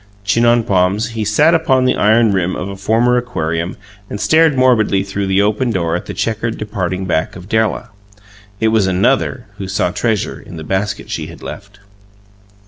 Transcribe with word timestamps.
Chin 0.23 0.45
on 0.45 0.63
palms, 0.63 1.09
he 1.09 1.23
sat 1.23 1.53
upon 1.53 1.85
the 1.85 1.95
iron 1.95 2.31
rim 2.31 2.55
of 2.55 2.69
a 2.69 2.75
former 2.75 3.17
aquarium 3.17 3.77
and 4.09 4.19
stared 4.19 4.57
morbidly 4.57 5.03
through 5.03 5.27
the 5.27 5.43
open 5.43 5.69
door 5.69 5.95
at 5.95 6.07
the 6.07 6.13
checkered 6.15 6.57
departing 6.57 7.05
back 7.05 7.35
of 7.35 7.47
Della. 7.47 7.89
It 8.59 8.69
was 8.69 8.87
another 8.87 9.45
who 9.59 9.67
saw 9.67 9.91
treasure 9.91 10.39
in 10.39 10.57
the 10.57 10.63
basket 10.63 11.11
she 11.11 11.27
had 11.27 11.43
left. 11.43 11.77